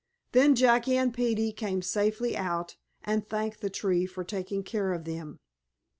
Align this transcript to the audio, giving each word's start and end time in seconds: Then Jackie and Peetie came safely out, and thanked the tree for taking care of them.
Then 0.31 0.55
Jackie 0.55 0.97
and 0.97 1.13
Peetie 1.13 1.51
came 1.51 1.83
safely 1.83 2.35
out, 2.35 2.75
and 3.03 3.23
thanked 3.29 3.61
the 3.61 3.69
tree 3.69 4.07
for 4.07 4.23
taking 4.23 4.63
care 4.63 4.93
of 4.93 5.03
them. 5.05 5.37